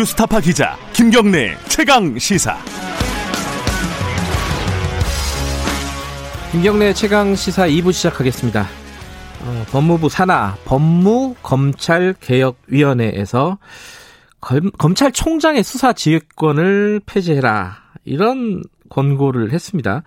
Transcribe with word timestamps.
뉴스타파 0.00 0.40
기자 0.40 0.76
김경래 0.94 1.54
최강 1.68 2.18
시사. 2.18 2.56
김경래 6.52 6.94
최강 6.94 7.34
시사 7.34 7.68
2부 7.68 7.92
시작하겠습니다. 7.92 8.66
어, 9.42 9.66
법무부 9.70 10.08
산하 10.08 10.56
법무검찰개혁위원회에서 10.64 13.58
검, 14.40 14.70
검찰총장의 14.70 15.62
수사 15.62 15.92
지휘권을 15.92 17.02
폐지해라 17.04 17.76
이런 18.06 18.62
권고를 18.88 19.52
했습니다. 19.52 20.02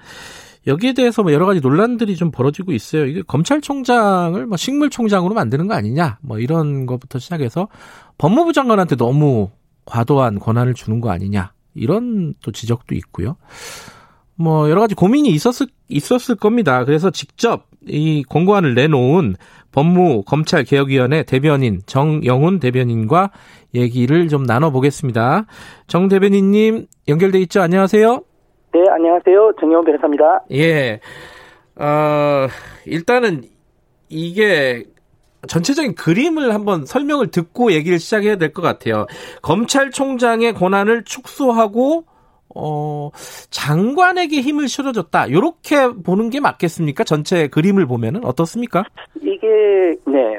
여기에 0.66 0.94
대해서 0.94 1.22
뭐 1.22 1.32
여러 1.34 1.46
가지 1.46 1.60
논란들이 1.60 2.16
좀 2.16 2.32
벌어지고 2.32 2.72
있어요. 2.72 3.06
이게 3.06 3.22
검찰총장을 3.22 4.44
뭐 4.48 4.58
식물총장으로 4.58 5.36
만드는 5.36 5.68
거 5.68 5.76
아니냐, 5.76 6.18
뭐 6.22 6.40
이런 6.40 6.88
것부터 6.88 7.20
시작해서 7.20 7.68
법무부 8.18 8.54
장관한테 8.54 8.96
너무 8.96 9.52
과도한 9.86 10.40
권한을 10.40 10.74
주는 10.74 11.02
거 11.02 11.10
아니냐, 11.10 11.54
이런 11.74 12.34
또 12.44 12.52
지적도 12.52 12.96
있고요. 12.96 13.38
뭐 14.36 14.70
여러 14.70 14.82
가지 14.82 14.96
고민이 14.96 15.30
있었을 15.30 15.68
있었을 15.90 16.36
겁니다. 16.36 16.86
그래서 16.86 17.12
직접 17.12 17.68
이 17.86 18.24
공고안을 18.24 18.74
내놓은 18.74 19.36
법무 19.72 20.24
검찰 20.24 20.64
개혁위원회 20.64 21.24
대변인 21.24 21.82
정영훈 21.86 22.60
대변인과 22.60 23.32
얘기를 23.76 24.28
좀 24.28 24.44
나눠보겠습니다. 24.44 25.46
정 25.88 26.08
대변인님 26.08 26.88
연결돼 27.08 27.40
있죠? 27.42 27.62
안녕하세요. 27.62 28.24
네, 28.74 28.84
안녕하세요. 28.90 29.54
정영훈 29.60 29.86
변호사입니다. 29.86 30.44
예. 30.52 31.00
어, 31.76 32.48
일단은 32.86 33.44
이게 34.10 34.84
전체적인 35.48 35.96
그림을 35.96 36.54
한번 36.54 36.86
설명을 36.86 37.28
듣고 37.28 37.72
얘기를 37.74 38.00
시작해야 38.00 38.38
될 38.38 38.54
것 38.54 38.62
같아요. 38.62 39.08
검찰총장의 39.42 40.54
권한을 40.54 41.04
축소하고 41.06 42.06
어, 42.56 43.10
장관에게 43.50 44.42
힘을 44.42 44.68
실어줬다. 44.68 45.28
이렇게 45.28 45.88
보는 46.06 46.30
게 46.30 46.40
맞겠습니까? 46.40 47.04
전체 47.04 47.48
그림을 47.48 47.86
보면은 47.86 48.24
어떻습니까? 48.26 48.84
이게 49.22 49.96
네 50.06 50.38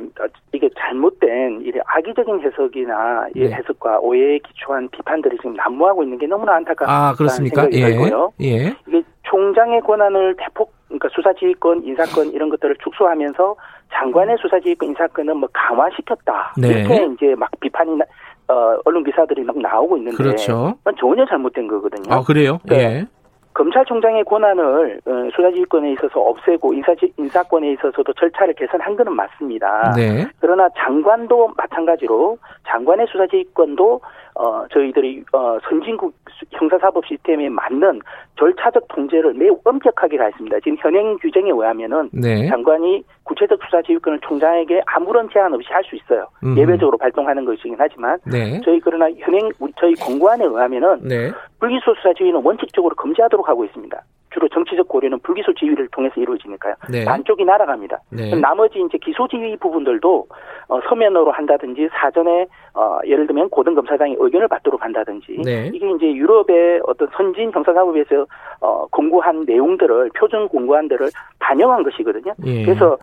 이게 0.52 0.68
잘못된 0.78 1.62
이 1.66 1.72
악의적인 1.86 2.40
해석이나 2.40 3.26
이 3.34 3.40
네. 3.40 3.52
해석과 3.52 3.98
오해에 4.00 4.38
기초한 4.38 4.88
비판들이 4.90 5.36
지금 5.38 5.54
난무하고 5.54 6.02
있는 6.02 6.18
게 6.18 6.26
너무나 6.26 6.54
안타깝다는 6.56 6.92
아 7.00 7.14
그렇습니까? 7.14 7.62
생각이 7.62 7.80
예. 7.82 7.88
들고요. 7.90 8.32
예. 8.42 8.74
이게 8.86 9.02
총장의 9.24 9.80
권한을 9.82 10.36
대폭 10.38 10.72
그러니까 10.88 11.08
수사지휘권, 11.14 11.84
인사권 11.84 12.28
이런 12.30 12.48
것들을 12.50 12.76
축소하면서 12.84 13.56
장관의 13.92 14.36
수사지휘권, 14.40 14.90
인사권은 14.90 15.36
뭐 15.38 15.48
강화시켰다. 15.52 16.54
네. 16.56 16.68
이렇게 16.68 17.06
이제 17.14 17.34
막 17.34 17.50
비판이 17.60 17.96
나- 17.96 18.04
어, 18.48 18.76
언론 18.84 19.04
기사들이 19.04 19.42
막 19.42 19.58
나오고 19.58 19.96
있는데 19.98 20.16
그렇죠. 20.16 20.74
전혀 20.98 21.24
잘못된 21.26 21.66
거거든요. 21.66 22.12
아 22.12 22.22
그래요? 22.22 22.58
네. 22.64 22.76
예. 22.76 23.06
검찰총장의 23.54 24.24
권한을 24.24 25.00
어, 25.06 25.10
수사지휘권에 25.34 25.92
있어서 25.92 26.20
없애고 26.20 26.74
인사지, 26.74 27.12
인사권에 27.16 27.72
있어서도 27.74 28.12
절차를 28.14 28.54
개선한 28.54 28.96
것은 28.96 29.12
맞습니다. 29.14 29.92
네. 29.96 30.26
그러나 30.40 30.68
장관도 30.76 31.52
마찬가지로 31.56 32.36
장관의 32.66 33.06
수사지휘권도 33.10 34.00
어, 34.36 34.64
저희들이 34.72 35.22
어, 35.32 35.58
선진국 35.68 36.12
수- 36.30 36.44
형사사법 36.50 37.06
시스템에 37.06 37.48
맞는 37.48 38.00
절차적 38.38 38.88
통제를 38.88 39.34
매우 39.34 39.58
엄격하게 39.64 40.16
가했습니다. 40.16 40.58
지금 40.60 40.76
현행 40.80 41.16
규정에 41.18 41.50
의하면은 41.50 42.10
네. 42.12 42.48
장관이 42.48 43.04
구체적 43.22 43.60
수사 43.64 43.80
지휘권을 43.82 44.18
총장에게 44.20 44.82
아무런 44.86 45.28
제한 45.32 45.54
없이 45.54 45.68
할 45.72 45.84
수 45.84 45.94
있어요. 45.96 46.26
음흠. 46.42 46.58
예외적으로 46.58 46.98
발동하는 46.98 47.44
것이긴 47.44 47.76
하지만 47.78 48.18
네. 48.26 48.60
저희 48.64 48.80
그러나 48.80 49.06
현행 49.18 49.50
저희 49.78 49.94
공고안에 49.94 50.44
의하면은 50.44 51.00
네. 51.02 51.30
불기소 51.60 51.94
수사 51.94 52.12
지휘는 52.14 52.40
원칙적으로 52.42 52.94
금지하도록 52.96 53.48
하고 53.48 53.64
있습니다. 53.64 54.02
주로 54.34 54.48
정치적 54.48 54.88
고려는 54.88 55.20
불기소 55.20 55.54
지휘를 55.54 55.88
통해서 55.88 56.20
이루어지니까요. 56.20 56.74
네. 56.90 57.04
반쪽이 57.04 57.44
날아갑니다. 57.44 58.00
네. 58.10 58.34
나머지 58.34 58.80
이제 58.80 58.98
기소 58.98 59.28
지휘 59.28 59.56
부분들도 59.56 60.26
어, 60.68 60.80
서면으로 60.88 61.30
한다든지 61.30 61.88
사전에 61.92 62.46
어, 62.74 62.98
예를 63.06 63.28
들면 63.28 63.48
고등검사장의 63.50 64.16
의견을 64.18 64.48
받도록 64.48 64.82
한다든지 64.82 65.40
네. 65.44 65.70
이게 65.72 65.88
이제 65.92 66.12
유럽의 66.12 66.82
어떤 66.86 67.08
선진 67.16 67.52
형사사법에서 67.52 68.26
어, 68.60 68.86
공고한 68.90 69.44
내용들을 69.44 70.10
표준 70.18 70.48
공고안들을 70.48 71.10
반영한 71.38 71.84
것이거든요. 71.84 72.34
예. 72.44 72.64
그래서 72.64 72.98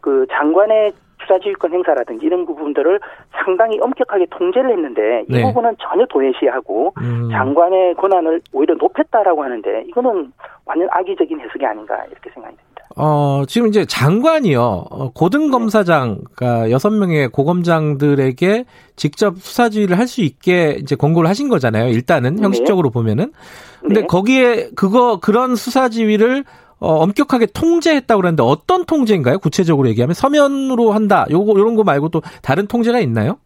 그 0.00 0.24
장관의 0.30 0.92
수사지휘권 1.26 1.72
행사라든지 1.72 2.24
이런 2.26 2.46
부분들을 2.46 3.00
상당히 3.44 3.78
엄격하게 3.80 4.26
통제를 4.30 4.70
했는데 4.70 5.24
이 5.28 5.32
네. 5.32 5.42
부분은 5.42 5.76
전혀 5.80 6.06
도외시하고 6.06 6.94
음. 6.98 7.28
장관의 7.30 7.94
권한을 7.96 8.40
오히려 8.52 8.74
높였다라고 8.74 9.42
하는데 9.42 9.84
이거는 9.88 10.32
완전 10.64 10.88
악의적인 10.90 11.40
해석이 11.40 11.64
아닌가 11.64 11.94
이렇게 12.10 12.30
생각이 12.30 12.56
듭니다. 12.56 12.66
어, 12.98 13.42
지금 13.46 13.68
이제 13.68 13.84
장관이요, 13.84 14.60
어, 14.90 15.10
고등검사장, 15.12 16.20
그러니까 16.34 16.70
여섯 16.70 16.90
명의 16.90 17.28
고검장들에게 17.28 18.64
직접 18.96 19.36
수사지휘를 19.36 19.98
할 19.98 20.06
수 20.06 20.22
있게 20.22 20.78
이제 20.80 20.94
권고를 20.96 21.28
하신 21.28 21.48
거잖아요. 21.48 21.88
일단은 21.88 22.36
네. 22.36 22.42
형식적으로 22.42 22.90
보면은. 22.90 23.32
근데 23.80 24.00
네. 24.00 24.06
거기에 24.06 24.70
그거, 24.76 25.18
그런 25.20 25.56
수사지휘를 25.56 26.44
어, 26.80 26.88
엄격하게 27.02 27.46
통제했다고 27.54 28.20
그러는데 28.20 28.42
어떤 28.42 28.84
통제인가요? 28.84 29.38
구체적으로 29.38 29.88
얘기하면 29.88 30.14
서면으로 30.14 30.92
한다. 30.92 31.24
요거, 31.30 31.58
요런 31.58 31.74
거 31.76 31.84
말고 31.84 32.08
또 32.10 32.20
다른 32.42 32.66
통제가 32.66 32.98
있나요? 33.00 33.38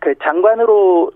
그 0.00 0.14
장관으로 0.22 1.10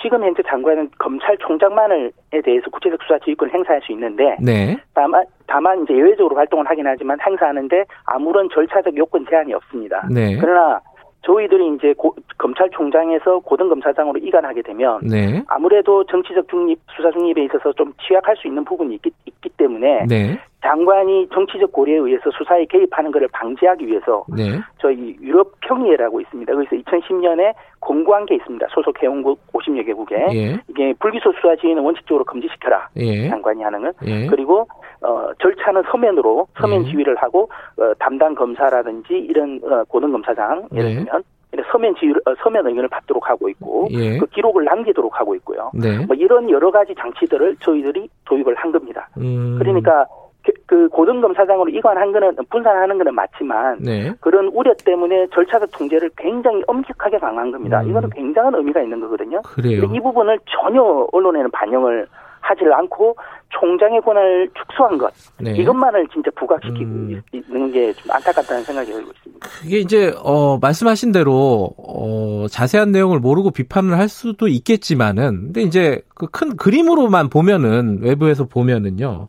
지금 0.00 0.22
현재 0.22 0.42
장관은 0.48 0.90
검찰총장만을에 0.98 2.10
대해서 2.44 2.70
구체적 2.70 3.00
수사 3.02 3.18
지휘권을 3.18 3.52
행사할 3.52 3.80
수 3.82 3.92
있는데 3.92 4.36
네. 4.40 4.76
다만 4.94 5.24
다만 5.46 5.82
이제 5.82 5.94
예외적으로 5.94 6.36
활동을 6.36 6.68
하긴 6.68 6.86
하지만 6.86 7.18
행사하는데 7.26 7.84
아무런 8.04 8.48
절차적 8.54 8.96
요건 8.96 9.26
제한이 9.28 9.52
없습니다. 9.54 10.06
네. 10.10 10.36
그러나 10.38 10.80
저희들이 11.22 11.74
이제 11.74 11.94
고- 11.94 12.14
검찰총장에서 12.38 13.40
고등검사장으로 13.40 14.20
이관하게 14.20 14.62
되면 14.62 15.00
네. 15.02 15.42
아무래도 15.48 16.04
정치적 16.04 16.48
중립, 16.48 16.78
수사 16.96 17.10
중립에 17.10 17.44
있어서 17.46 17.72
좀 17.72 17.92
취약할 18.06 18.36
수 18.36 18.46
있는 18.46 18.64
부분이 18.64 18.94
있기, 18.94 19.10
있기 19.38 19.50
때문에 19.56 20.06
네. 20.08 20.38
장관이 20.60 21.28
정치적 21.32 21.72
고려에 21.72 21.98
의해서 21.98 22.30
수사에 22.36 22.64
개입하는 22.64 23.12
것을 23.12 23.28
방지하기 23.32 23.86
위해서 23.86 24.24
네. 24.28 24.58
저희 24.80 25.16
유럽 25.20 25.52
평의회라고 25.60 26.20
있습니다. 26.20 26.52
그래서 26.52 26.70
2010년에 26.76 27.54
공고한 27.78 28.26
게 28.26 28.34
있습니다. 28.34 28.66
소속 28.70 29.00
회원국 29.00 29.40
50여 29.52 29.86
개국에 29.86 30.16
예. 30.32 30.60
이게 30.68 30.92
불기소 30.98 31.32
수사 31.34 31.54
지휘는 31.56 31.82
원칙적으로 31.82 32.24
금지시켜라. 32.24 32.88
예. 32.96 33.28
장관이 33.28 33.62
하는 33.62 33.82
건. 33.82 33.92
예. 34.06 34.26
그리고 34.26 34.66
어, 35.00 35.30
절차는 35.40 35.84
서면으로 35.92 36.48
서면 36.60 36.84
예. 36.84 36.90
지휘를 36.90 37.16
하고 37.16 37.48
어, 37.78 37.94
담당 38.00 38.34
검사라든지 38.34 39.14
이런 39.14 39.60
어, 39.62 39.84
고등 39.84 40.10
검사장 40.10 40.66
예를 40.74 40.90
예. 40.90 40.94
들면 40.96 41.22
이런 41.58 41.70
서면 41.72 41.94
지휘를 41.96 42.20
어, 42.26 42.34
서면 42.42 42.66
의견을 42.66 42.88
받도록 42.88 43.28
하고 43.28 43.48
있고 43.48 43.88
예. 43.90 44.18
그 44.18 44.26
기록을 44.26 44.64
남기도록 44.64 45.18
하고 45.18 45.34
있고요. 45.36 45.70
네. 45.74 46.04
뭐 46.06 46.14
이런 46.16 46.48
여러 46.50 46.70
가지 46.70 46.94
장치들을 46.94 47.56
저희들이 47.60 48.08
도입을 48.24 48.54
한 48.54 48.70
겁니다. 48.72 49.08
음. 49.18 49.56
그러니까 49.58 50.06
그- 50.44 50.52
그 50.66 50.88
고등검사장으로 50.88 51.68
이관한 51.70 52.12
거는 52.12 52.36
분산하는 52.50 52.96
거는 52.98 53.14
맞지만 53.14 53.78
네. 53.80 54.12
그런 54.20 54.46
우려 54.54 54.72
때문에 54.84 55.26
절차적 55.34 55.70
통제를 55.76 56.10
굉장히 56.16 56.62
엄격하게 56.66 57.18
강화한 57.18 57.50
겁니다. 57.50 57.82
음. 57.82 57.90
이거는 57.90 58.10
굉장한 58.10 58.54
의미가 58.54 58.80
있는 58.82 59.00
거거든요. 59.00 59.42
그래요. 59.42 59.80
근데 59.82 59.96
이 59.96 60.00
부분을 60.00 60.38
전혀 60.46 60.82
언론에는 61.12 61.50
반영을 61.50 62.06
하질 62.48 62.72
않고 62.72 63.16
총장의 63.50 64.00
권한을 64.02 64.50
축소한 64.56 64.96
것 64.98 65.12
네. 65.38 65.52
이것만을 65.56 66.06
진짜 66.12 66.30
부각시키고 66.36 66.80
음. 66.84 67.22
있- 67.32 67.44
있는 67.48 67.72
게 67.72 67.92
좀 67.94 68.10
안타깝다는 68.10 68.62
생각이 68.64 68.90
들고 68.92 69.10
있습니다. 69.10 69.48
이게 69.66 69.78
이제 69.78 70.14
어 70.22 70.58
말씀하신 70.58 71.12
대로 71.12 71.70
어 71.78 72.46
자세한 72.50 72.90
내용을 72.92 73.20
모르고 73.20 73.50
비판을 73.50 73.98
할 73.98 74.08
수도 74.08 74.48
있겠지만은 74.48 75.44
근데 75.52 75.62
이제 75.62 76.02
그 76.14 76.26
큰 76.26 76.56
그림으로만 76.56 77.28
보면은 77.30 78.00
외부에서 78.02 78.44
보면은요. 78.46 79.28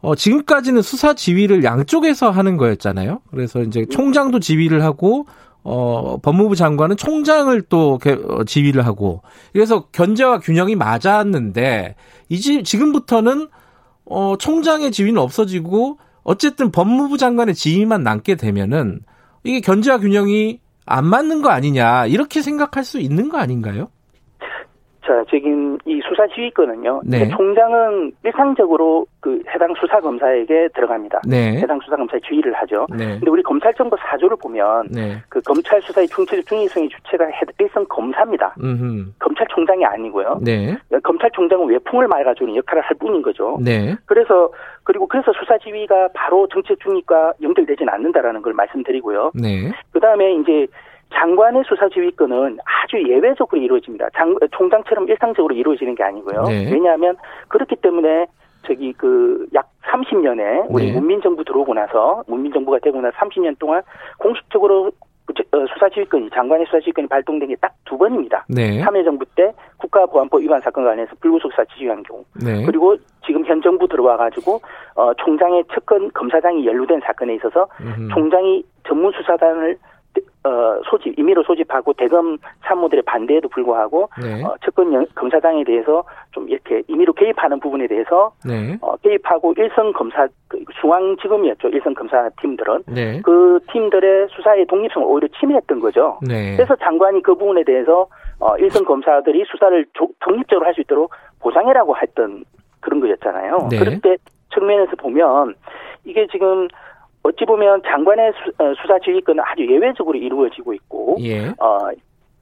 어 0.00 0.14
지금까지는 0.14 0.80
수사 0.82 1.14
지휘를 1.14 1.64
양쪽에서 1.64 2.30
하는 2.30 2.56
거였잖아요. 2.56 3.20
그래서 3.32 3.60
이제 3.62 3.84
총장도 3.86 4.38
지휘를 4.40 4.82
하고 4.84 5.26
어 5.64 6.16
법무부 6.22 6.56
장관은 6.56 6.96
총장을 6.96 7.60
또 7.62 7.98
개- 7.98 8.12
어, 8.12 8.44
지휘를 8.44 8.86
하고 8.86 9.22
그래서 9.52 9.86
견제와 9.92 10.38
균형이 10.40 10.76
맞았는데 10.76 11.94
이제 12.28 12.62
지금부터는 12.62 13.48
어 14.06 14.36
총장의 14.38 14.92
지휘는 14.92 15.20
없어지고 15.20 15.98
어쨌든 16.22 16.70
법무부 16.70 17.18
장관의 17.18 17.54
지휘만 17.54 18.02
남게 18.02 18.36
되면은 18.36 19.00
이게 19.44 19.60
견제와 19.60 19.98
균형이 19.98 20.60
안 20.86 21.06
맞는 21.06 21.42
거 21.42 21.50
아니냐 21.50 22.06
이렇게 22.06 22.40
생각할 22.40 22.84
수 22.84 22.98
있는 22.98 23.28
거 23.28 23.38
아닌가요? 23.38 23.88
자, 25.08 25.24
지금 25.30 25.78
이 25.86 26.02
수사 26.06 26.26
지휘권은요. 26.26 27.00
네. 27.06 27.28
총장은 27.30 28.12
일상적으로 28.24 29.06
그 29.20 29.42
해당 29.54 29.72
수사 29.80 29.98
검사에게 30.00 30.68
들어갑니다. 30.74 31.22
네. 31.26 31.56
해당 31.56 31.80
수사 31.80 31.96
검사의 31.96 32.20
지휘를 32.28 32.52
하죠. 32.52 32.86
네. 32.90 33.12
근데 33.16 33.30
우리 33.30 33.42
검찰정보 33.42 33.96
사조를 33.96 34.36
보면 34.36 34.88
네. 34.92 35.16
그 35.30 35.40
검찰 35.40 35.80
수사의 35.80 36.08
중체적 36.08 36.44
중의성의 36.44 36.90
주체가 36.90 37.24
해- 37.24 37.40
일선 37.58 37.88
검사입니다. 37.88 38.54
음. 38.62 39.14
검찰총장이 39.18 39.82
아니고요. 39.86 40.40
네. 40.42 40.76
검찰총장은 41.02 41.68
외풍을 41.68 42.06
맑아주는 42.06 42.54
역할을 42.56 42.82
할 42.82 42.94
뿐인 42.98 43.22
거죠. 43.22 43.56
네. 43.64 43.96
그래서 44.04 44.50
그리고 44.84 45.06
그래서 45.06 45.32
수사 45.40 45.56
지휘가 45.56 46.08
바로 46.12 46.46
정책 46.48 46.78
중위과 46.80 47.32
연결되지는 47.40 47.90
않는다라는 47.90 48.42
걸 48.42 48.52
말씀드리고요. 48.52 49.32
네. 49.34 49.72
그 49.90 50.00
다음에 50.00 50.34
이제 50.34 50.66
장관의 51.14 51.62
수사 51.66 51.88
지휘권은 51.88 52.58
아주 52.88 53.02
예외적으로 53.08 53.60
이루어집니다. 53.60 54.08
장, 54.14 54.34
총장처럼 54.52 55.08
일상적으로 55.08 55.54
이루어지는 55.54 55.94
게 55.94 56.02
아니고요. 56.02 56.44
네. 56.44 56.70
왜냐하면 56.72 57.16
그렇기 57.48 57.76
때문에 57.76 58.26
저기 58.66 58.92
그 58.94 59.46
약 59.54 59.68
30년에 59.84 60.66
우리 60.68 60.86
네. 60.86 60.92
문민정부 60.92 61.44
들어오고 61.44 61.74
나서 61.74 62.22
문민정부가 62.26 62.78
되고 62.80 63.00
나서 63.00 63.16
30년 63.18 63.58
동안 63.58 63.82
공식적으로 64.18 64.90
어, 65.52 65.58
수사 65.72 65.88
지휘권이 65.90 66.30
장관의 66.30 66.66
수사 66.66 66.80
지휘권이 66.80 67.08
발동된 67.08 67.48
게 67.48 67.54
딱 67.60 67.72
두 67.84 67.96
번입니다. 67.96 68.44
네. 68.50 68.82
참여정부 68.82 69.24
때 69.34 69.50
국가보안법 69.78 70.42
위반 70.42 70.60
사건과 70.60 70.90
관련해서 70.90 71.14
불구속 71.20 71.50
수사 71.52 71.64
지휘한 71.64 72.02
경우 72.02 72.22
네. 72.44 72.64
그리고 72.66 72.96
지금 73.26 73.44
현 73.46 73.62
정부 73.62 73.88
들어와 73.88 74.16
가지고 74.18 74.60
어 74.94 75.12
총장의 75.14 75.64
측근 75.72 76.10
검사장이 76.12 76.66
연루된 76.66 77.00
사건에 77.04 77.34
있어서 77.36 77.66
음흠. 77.80 78.08
총장이 78.12 78.62
전문 78.86 79.10
수사단을 79.12 79.78
어 80.48 80.80
소집 80.88 81.18
임의로 81.18 81.42
소집하고 81.42 81.92
대검 81.92 82.38
참모들의 82.64 83.02
반대에도 83.02 83.48
불구하고 83.48 84.08
네. 84.22 84.42
어 84.44 84.54
측근 84.64 84.92
연- 84.94 85.06
검사장에 85.14 85.62
대해서 85.64 86.04
좀 86.32 86.48
이렇게 86.48 86.82
임의로 86.88 87.12
개입하는 87.12 87.60
부분에 87.60 87.86
대해서 87.86 88.32
네. 88.46 88.78
어 88.80 88.96
개입하고 88.96 89.52
일선 89.58 89.92
검사 89.92 90.26
그 90.48 90.58
중앙지검이었죠 90.80 91.68
일선 91.68 91.94
검사 91.94 92.28
팀들은 92.40 92.84
네. 92.86 93.20
그 93.22 93.60
팀들의 93.70 94.28
수사의 94.30 94.66
독립성을 94.66 95.06
오히려 95.06 95.28
침해했던 95.38 95.80
거죠. 95.80 96.18
네. 96.26 96.56
그래서 96.56 96.74
장관이 96.76 97.22
그 97.22 97.34
부분에 97.34 97.64
대해서 97.64 98.06
어, 98.40 98.56
일선 98.58 98.84
검사들이 98.84 99.44
수사를 99.50 99.84
조- 99.94 100.08
독립적으로 100.20 100.64
할 100.66 100.74
수 100.74 100.80
있도록 100.82 101.10
보상해라고 101.40 101.96
했던 101.96 102.44
그런 102.80 103.00
거였잖아요. 103.00 103.68
네. 103.70 103.78
때 104.00 104.16
측면에서 104.54 104.92
보면 104.96 105.54
이게 106.04 106.26
지금 106.30 106.68
어찌 107.22 107.44
보면 107.44 107.82
장관의 107.86 108.32
수, 108.32 108.52
사 108.86 108.98
지휘권은 108.98 109.42
아주 109.44 109.66
예외적으로 109.66 110.18
이루어지고 110.18 110.72
있고 110.74 111.16
예. 111.20 111.48
어, 111.58 111.90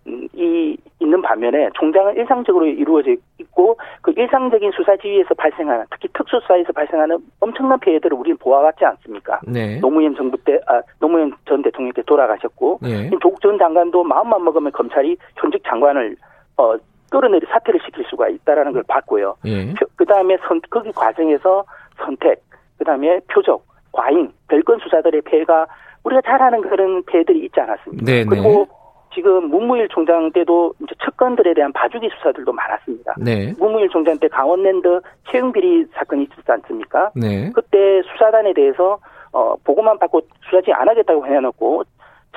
음, 0.06 0.28
이 0.34 0.76
있는 1.00 1.20
반면에 1.20 1.68
총장은 1.74 2.16
일상적으로 2.16 2.66
이루어져 2.66 3.10
있고 3.38 3.76
그 4.02 4.12
일상적인 4.16 4.70
수사 4.72 4.96
지휘에서 4.96 5.34
발생하는 5.34 5.84
특히 5.90 6.08
특수수사에서 6.12 6.72
발생하는 6.72 7.18
엄청난 7.40 7.78
피해들을 7.80 8.16
우리는 8.16 8.36
보아왔지 8.38 8.84
않습니까? 8.84 9.40
네. 9.46 9.78
노무현 9.80 10.14
정부 10.14 10.36
때, 10.38 10.60
아, 10.66 10.80
노무현 11.00 11.32
전 11.46 11.62
대통령 11.62 11.92
때 11.92 12.02
돌아가셨고, 12.06 12.80
예. 12.84 13.10
조국 13.20 13.40
전 13.40 13.58
장관도 13.58 14.04
마음만 14.04 14.44
먹으면 14.44 14.72
검찰이 14.72 15.16
현직 15.36 15.62
장관을, 15.66 16.16
어, 16.56 16.76
끌어내리 17.10 17.46
사퇴를 17.46 17.80
시킬 17.84 18.04
수가 18.08 18.28
있다라는 18.28 18.72
걸 18.72 18.82
봤고요. 18.88 19.36
예. 19.46 19.74
그 19.96 20.04
다음에 20.04 20.36
선, 20.46 20.60
거기 20.70 20.92
과정에서 20.92 21.64
선택, 21.98 22.42
그 22.78 22.84
다음에 22.84 23.20
표적, 23.32 23.64
과잉, 23.96 24.30
별건 24.48 24.78
수사들의 24.80 25.22
폐해가 25.22 25.66
우리가 26.04 26.20
잘 26.22 26.40
아는 26.40 26.60
그런 26.60 27.02
폐해들이 27.04 27.44
있지 27.46 27.60
않았습니까? 27.60 28.04
네네. 28.04 28.26
그리고 28.28 28.68
지금 29.14 29.48
문무일 29.48 29.88
총장 29.88 30.30
때도 30.30 30.74
이제 30.82 30.94
측근들에 31.02 31.54
대한 31.54 31.72
봐주기 31.72 32.08
수사들도 32.16 32.52
많았습니다. 32.52 33.14
네. 33.18 33.54
문무일 33.58 33.88
총장 33.88 34.18
때 34.18 34.28
강원랜드 34.28 35.00
채용 35.30 35.52
비리 35.52 35.86
사건이 35.94 36.24
있었지 36.24 36.52
않습니까? 36.52 37.10
네. 37.16 37.50
그때 37.54 38.02
수사단에 38.12 38.52
대해서 38.52 38.98
어 39.32 39.56
보고만 39.64 39.98
받고 39.98 40.20
수사지 40.44 40.72
안 40.72 40.88
하겠다고 40.88 41.26
해놓고 41.26 41.84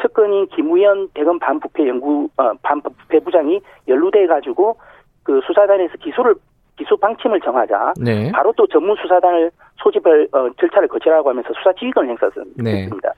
측근인 0.01 0.47
김우현 0.47 1.09
대검 1.13 1.38
반부패 1.38 1.88
연구 1.88 2.29
어 2.38 2.53
반부패 2.63 3.19
부장이 3.19 3.59
연루돼 3.88 4.27
가지고 4.27 4.77
그 5.23 5.41
수사단에서 5.45 5.97
기소를 5.97 6.35
기소 6.80 6.96
방침을 6.96 7.42
정하자 7.42 7.94
네. 8.02 8.31
바로 8.31 8.54
또 8.56 8.66
전문 8.68 8.96
수사단을 8.96 9.52
소집을 9.84 10.30
어, 10.31 10.48
절차를 10.58 10.88
거치라고 10.88 11.30
하면서 11.30 11.50
수사 11.58 11.74
지휘권을 11.74 12.10
행사했습니다. 12.12 12.64
네. 12.64 12.88
그러니까 12.88 13.12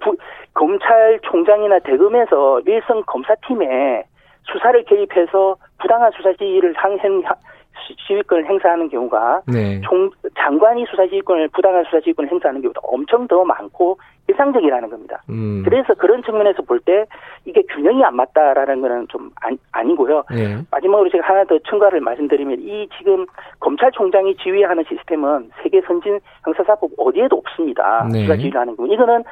부- 0.00 0.16
검찰총장이나 0.54 1.80
대검에서 1.80 2.60
일선 2.60 3.02
검사팀에 3.04 4.04
수사를 4.44 4.84
개입해서 4.84 5.56
부당한 5.80 6.12
수사 6.12 6.32
지휘를 6.34 6.74
한 6.76 6.96
행, 7.00 7.22
시- 7.86 7.96
시위권을 8.06 8.46
행사하는 8.46 8.88
경우가 8.88 9.42
네. 9.46 9.80
총 9.84 10.10
장관이 10.36 10.84
수사 10.90 11.06
지휘권을 11.06 11.48
부당한 11.48 11.84
수사 11.84 12.00
지휘권을 12.00 12.30
행사하는 12.30 12.60
경우가 12.62 12.80
엄청 12.84 13.26
더 13.28 13.44
많고 13.44 13.98
일상적이라는 14.28 14.88
겁니다. 14.88 15.20
음. 15.28 15.62
그래서 15.64 15.94
그런 15.94 16.22
측면에서 16.22 16.62
볼 16.62 16.78
때 16.80 17.04
이게 17.44 17.62
균형이 17.62 18.02
안 18.04 18.14
맞다라는 18.16 18.80
거는 18.80 19.08
좀 19.08 19.30
아니, 19.40 19.56
아니고요. 19.72 20.22
예. 20.34 20.58
마지막으로 20.70 21.10
제가 21.10 21.26
하나 21.28 21.44
더 21.44 21.58
첨가를 21.68 22.00
말씀드리면 22.00 22.60
이 22.60 22.88
지금 22.98 23.26
검찰총장이 23.60 24.36
지휘하는 24.36 24.84
시스템은 24.88 25.50
세계 25.62 25.80
선진 25.82 26.18
형사사법 26.44 26.90
어디에도 26.98 27.36
없습니다. 27.36 28.08
네. 28.12 28.22
수사 28.22 28.36
지휘를 28.36 28.60
하는 28.60 28.76
경우 28.76 28.92
이거는 28.92 29.24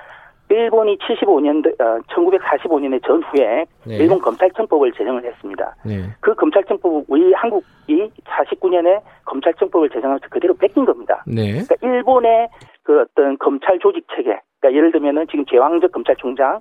일본이 0.50 0.98
75년, 0.98 1.64
어, 1.80 1.98
1945년의 2.12 3.00
전후에 3.06 3.64
네. 3.86 3.96
일본 3.96 4.18
검찰청법을 4.20 4.92
제정을 4.92 5.24
했습니다. 5.24 5.76
네. 5.84 6.02
그 6.20 6.34
검찰청법 6.34 7.04
우리 7.08 7.32
한국이 7.34 8.10
49년에 8.24 9.00
검찰청법을 9.26 9.88
제정하면서 9.90 10.26
그대로 10.30 10.54
뺏긴 10.54 10.84
겁니다. 10.84 11.22
네. 11.26 11.52
그러니까 11.52 11.74
일본의 11.82 12.48
그 12.82 13.00
어떤 13.00 13.38
검찰 13.38 13.78
조직 13.78 14.04
체계, 14.16 14.40
그러니까 14.60 14.76
예를 14.76 14.90
들면은 14.92 15.26
지금 15.30 15.44
제왕적 15.46 15.92
검찰총장을 15.92 16.60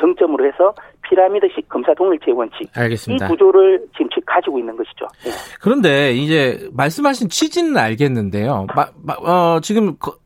정점으로 0.00 0.44
해서 0.46 0.74
피라미드식 1.08 1.68
검사 1.68 1.94
동일체 1.94 2.32
원칙 2.32 2.62
이 2.62 2.68
알겠습니다. 2.78 3.28
구조를 3.28 3.86
지금 3.92 4.08
지- 4.10 4.20
가지고 4.26 4.58
있는 4.58 4.76
것이죠. 4.76 5.06
예. 5.26 5.30
그런데 5.62 6.12
이제 6.12 6.68
말씀하신 6.76 7.28
취지는 7.30 7.76
알겠는데요. 7.78 8.66
마- 8.76 8.86
마- 9.02 9.14
어, 9.14 9.60
지금 9.60 9.96
거- 9.98 10.12
거- 10.12 10.18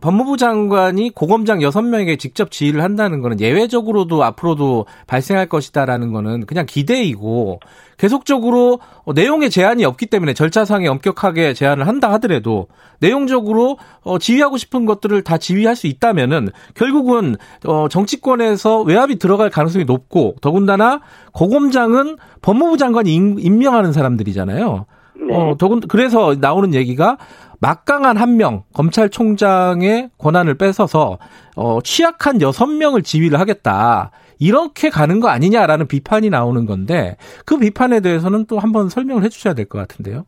법무부 0.00 0.36
장관이 0.36 1.10
고검장 1.10 1.60
6명에게 1.60 2.18
직접 2.18 2.50
지휘를 2.50 2.82
한다는 2.82 3.22
거는 3.22 3.40
예외적으로도 3.40 4.22
앞으로도 4.22 4.86
발생할 5.06 5.46
것이다라는 5.46 6.12
거는 6.12 6.44
그냥 6.46 6.66
기대이고 6.66 7.60
계속적으로 7.96 8.80
어, 9.04 9.12
내용에 9.12 9.48
제한이 9.48 9.84
없기 9.84 10.06
때문에 10.06 10.34
절차상에 10.34 10.88
엄격하게 10.88 11.54
제한을 11.54 11.86
한다 11.86 12.12
하더라도 12.14 12.66
내용적으로 13.00 13.78
어, 14.02 14.18
지휘하고 14.18 14.56
싶은 14.56 14.84
것들을 14.84 15.22
다 15.22 15.38
지휘할 15.38 15.76
수 15.76 15.86
있다면은 15.86 16.50
결국은 16.74 17.36
어, 17.64 17.88
정치권에서 17.88 18.82
외압이 18.82 19.18
들어갈 19.18 19.50
가능성이 19.50 19.84
높고 19.84 20.36
더군다나 20.40 21.00
고검장은 21.32 22.16
법무부 22.42 22.76
장관이 22.76 23.14
임- 23.14 23.38
임명하는 23.38 23.92
사람들이잖아요. 23.92 24.86
네. 25.28 25.34
어, 25.36 25.54
더군 25.56 25.80
그래서 25.88 26.34
나오는 26.40 26.74
얘기가 26.74 27.16
막강한 27.62 28.16
한 28.16 28.36
명 28.36 28.64
검찰총장의 28.74 30.10
권한을 30.18 30.54
뺏어서 30.54 31.18
어, 31.56 31.78
취약한 31.82 32.40
여섯 32.42 32.66
명을 32.66 33.02
지휘를 33.02 33.38
하겠다. 33.38 34.10
이렇게 34.40 34.90
가는 34.90 35.20
거 35.20 35.28
아니냐라는 35.28 35.86
비판이 35.86 36.28
나오는 36.28 36.66
건데 36.66 37.16
그 37.46 37.58
비판에 37.58 38.00
대해서는 38.00 38.46
또 38.46 38.58
한번 38.58 38.88
설명을 38.88 39.22
해주셔야 39.22 39.54
될 39.54 39.66
것 39.66 39.78
같은데요. 39.78 40.24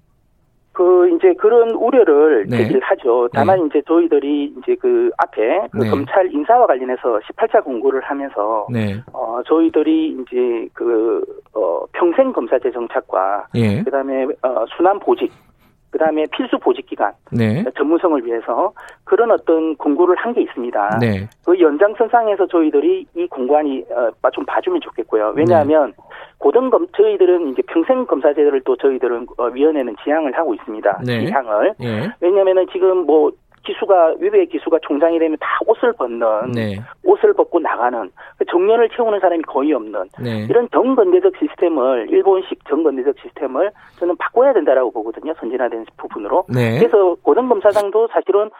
그 0.72 1.08
이제 1.10 1.32
그런 1.34 1.70
우려를 1.70 2.46
네. 2.48 2.58
제기를 2.58 2.80
하죠. 2.82 3.28
다만 3.32 3.66
이제 3.66 3.80
저희들이 3.86 4.54
이제 4.58 4.76
그 4.80 5.10
앞에 5.18 5.68
그 5.72 5.78
네. 5.78 5.90
검찰 5.90 6.32
인사와 6.32 6.66
관련해서 6.66 7.20
18차 7.32 7.62
공고를 7.64 8.00
하면서 8.02 8.66
네, 8.70 9.00
어 9.12 9.40
저희들이 9.46 10.16
이제 10.20 10.68
그어 10.72 11.86
평생 11.92 12.32
검사제 12.32 12.70
정착과 12.72 13.46
예, 13.54 13.82
그다음에 13.84 14.24
어 14.42 14.64
순환 14.76 14.98
보직 14.98 15.32
그다음에 15.94 16.24
필수 16.32 16.58
보직 16.58 16.86
기간 16.86 17.12
네, 17.30 17.64
전문성을 17.76 18.26
위해서 18.26 18.72
그런 19.04 19.30
어떤 19.30 19.76
공고를 19.76 20.16
한 20.16 20.34
게 20.34 20.42
있습니다. 20.42 20.98
네, 21.00 21.28
그 21.46 21.60
연장선상에서 21.60 22.48
저희들이 22.48 23.06
이 23.14 23.26
공관이 23.28 23.84
어, 23.92 24.30
좀 24.32 24.44
봐주면 24.44 24.80
좋겠고요. 24.80 25.34
왜냐하면 25.36 25.92
네. 25.96 26.02
고등검 26.38 26.88
저희들은 26.96 27.50
이제 27.50 27.62
평생 27.68 28.04
검사제를 28.06 28.62
또 28.64 28.76
저희들은 28.76 29.28
어, 29.38 29.44
위원회는 29.44 29.94
지향을 30.02 30.36
하고 30.36 30.54
있습니다. 30.54 31.02
네. 31.06 31.26
지향을 31.26 31.74
예, 31.82 32.10
왜냐하면은 32.20 32.66
지금 32.72 33.06
뭐 33.06 33.30
기수가 33.64 34.14
위배 34.20 34.44
기수가 34.46 34.78
총장이 34.82 35.18
되면 35.18 35.36
다 35.40 35.58
옷을 35.66 35.92
벗는 35.92 36.52
네, 36.52 36.76
옷을 37.02 37.32
벗고 37.32 37.58
나가는 37.58 38.10
그 38.38 38.44
정년을 38.44 38.90
채우는 38.90 39.20
사람이 39.20 39.42
거의 39.42 39.72
없는 39.72 40.04
네, 40.22 40.46
이런 40.48 40.68
정건대적 40.70 41.34
시스템을 41.38 42.08
일본식 42.10 42.64
정건대적 42.68 43.16
시스템을 43.20 43.70
저는 43.98 44.16
바꿔야 44.16 44.52
된다라고 44.52 44.90
보거든요. 44.90 45.34
선진화된 45.40 45.86
부분으로. 45.96 46.44
네, 46.48 46.78
그래서 46.78 47.16
고등검사장도 47.22 48.08
사실은 48.08 48.50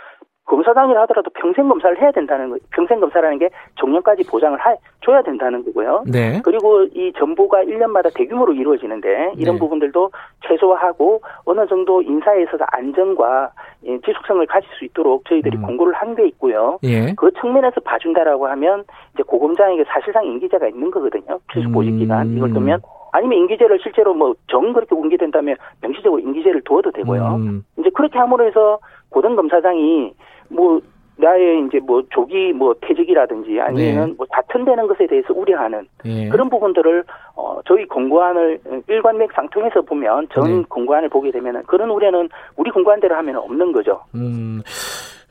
검사장이라 0.47 1.03
하더라도 1.03 1.31
평생 1.31 1.69
검사를 1.69 2.01
해야 2.01 2.11
된다는 2.13 2.51
거, 2.51 2.59
평생 2.71 3.01
검사라는 3.01 3.39
게 3.39 3.49
정년까지 3.77 4.29
보장을 4.31 4.59
해 4.59 4.77
줘야 5.05 5.23
된다는 5.23 5.65
거고요. 5.65 6.05
네. 6.07 6.41
그리고 6.45 6.85
이 6.95 7.13
정보가 7.19 7.65
1년마다 7.65 8.15
대규모로 8.15 8.53
이루어지는데 8.53 9.33
이런 9.37 9.55
네. 9.57 9.59
부분들도 9.59 10.11
최소화하고 10.47 11.23
어느 11.45 11.67
정도 11.67 12.03
인사에 12.03 12.43
있어서 12.43 12.65
안정과 12.73 13.51
예, 13.87 13.99
지속성을 14.01 14.45
가질 14.47 14.69
수 14.79 14.85
있도록 14.85 15.25
저희들이 15.29 15.57
음. 15.59 15.63
공고를 15.63 15.93
한 15.95 16.15
게 16.15 16.27
있고요. 16.29 16.79
예. 16.85 17.13
그 17.17 17.29
측면에서 17.41 17.81
봐준다라고 17.81 18.47
하면 18.47 18.85
이제 19.15 19.25
고검장에게 19.25 19.83
사실상 19.89 20.25
임기제가 20.25 20.69
있는 20.69 20.89
거거든요. 20.93 21.41
필수 21.49 21.69
보직 21.73 21.99
기간 21.99 22.29
음. 22.29 22.37
이걸 22.37 22.53
두면 22.53 22.81
아니면 23.15 23.39
임기제를 23.39 23.79
실제로 23.83 24.13
뭐 24.13 24.35
정 24.49 24.73
그렇게 24.73 24.95
공개된다면 24.95 25.57
명시적으로 25.81 26.21
임기제를 26.21 26.63
두어도 26.65 26.91
되고요. 26.91 27.37
음. 27.37 27.65
이제 27.79 27.91
그렇게 27.95 28.19
함으로 28.19 28.47
해서 28.47 28.79
고등 29.09 29.37
검사장이 29.37 30.13
뭐 30.49 30.81
나의 31.17 31.65
이제 31.67 31.79
뭐 31.79 32.03
조기 32.11 32.53
뭐 32.53 32.75
퇴직이라든지 32.81 33.61
아니면 33.61 34.09
네. 34.11 34.15
뭐 34.17 34.27
자천되는 34.35 34.87
것에 34.89 35.07
대해서 35.07 35.33
우려하는 35.33 35.87
예. 36.07 36.29
그런 36.29 36.51
부분들을 36.51 37.05
어 37.37 37.61
저희 37.67 37.85
공고안을 37.87 38.59
일관맥 38.89 39.33
상 39.33 39.49
통해서 39.49 39.81
보면 39.83 40.29
전 40.33 40.45
네. 40.45 40.65
공고안을 40.69 41.09
보게 41.09 41.31
되면은 41.31 41.63
그런 41.67 41.91
우려는 41.91 42.29
우리 42.57 42.71
공고안대로 42.73 43.15
하면 43.15 43.37
없는 43.37 43.71
거죠. 43.73 44.01
음, 44.17 44.61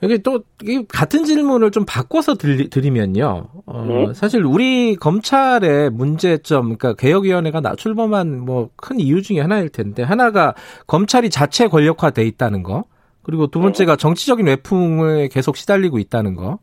여기 0.03 0.21
또, 0.21 0.43
이 0.63 0.83
같은 0.87 1.23
질문을 1.23 1.71
좀 1.71 1.85
바꿔서 1.85 2.35
드리, 2.35 2.69
드리면요. 2.69 3.47
어, 3.65 3.85
네. 3.87 4.13
사실 4.13 4.43
우리 4.43 4.95
검찰의 4.95 5.89
문제점, 5.89 6.75
그러니까 6.75 6.93
개혁위원회가 6.93 7.61
나 7.61 7.75
출범한 7.75 8.41
뭐 8.41 8.69
큰 8.75 8.99
이유 8.99 9.21
중에 9.21 9.39
하나일 9.39 9.69
텐데, 9.69 10.03
하나가 10.03 10.53
검찰이 10.87 11.29
자체 11.29 11.67
권력화돼 11.67 12.23
있다는 12.25 12.63
거, 12.63 12.83
그리고 13.23 13.47
두 13.47 13.59
번째가 13.61 13.95
정치적인 13.95 14.45
외풍에 14.45 15.29
계속 15.29 15.55
시달리고 15.57 15.97
있다는 15.97 16.35
거. 16.35 16.59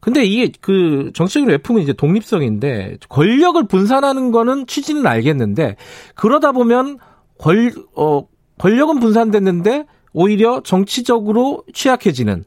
근데 0.00 0.24
이게 0.24 0.52
그 0.60 1.10
정치적인 1.12 1.48
외풍은 1.48 1.82
이제 1.82 1.92
독립성인데 1.92 2.98
권력을 3.08 3.60
분산하는 3.66 4.30
거는 4.30 4.68
취지는 4.68 5.06
알겠는데 5.06 5.74
그러다 6.14 6.52
보면 6.52 6.98
권, 7.36 7.72
어, 7.96 8.22
권력은 8.58 9.00
분산됐는데 9.00 9.86
오히려 10.12 10.60
정치적으로 10.62 11.64
취약해지는 11.72 12.44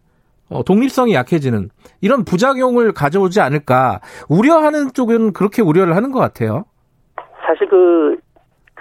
어, 0.50 0.64
독립성이 0.64 1.14
약해지는 1.14 1.70
이런 2.02 2.26
부작용을 2.26 2.92
가져오지 2.92 3.40
않을까 3.40 4.02
우려하는 4.28 4.92
쪽은 4.94 5.34
그렇게 5.34 5.62
우려를 5.62 5.96
하는 5.96 6.12
것 6.12 6.20
같아요. 6.20 6.66
사실 7.46 7.68
그, 7.70 8.18